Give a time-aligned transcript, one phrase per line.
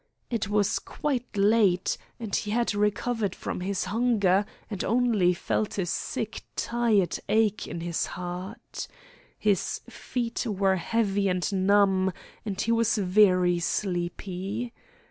[0.31, 5.85] It was quite late, and he had recovered from his hunger, and only felt a
[5.85, 8.87] sick tired ache at his heart.
[9.37, 12.11] His feet were heavy and numb,
[12.43, 14.73] and he was very sleepy.